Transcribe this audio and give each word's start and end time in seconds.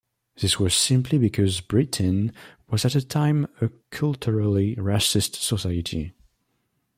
This 0.37 0.57
was 0.59 0.73
simply 0.73 1.19
because 1.19 1.61
Britain 1.61 2.33
was 2.67 2.85
at 2.85 2.93
the 2.93 3.01
time 3.03 3.45
a 3.61 3.69
culturally 3.91 4.75
racist 4.75 5.35
society. 5.35 6.13